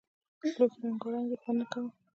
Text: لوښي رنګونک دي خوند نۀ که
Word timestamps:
لوښي 0.57 0.79
رنګونک 0.83 1.25
دي 1.29 1.37
خوند 1.41 1.57
نۀ 1.59 1.65
که 1.71 1.81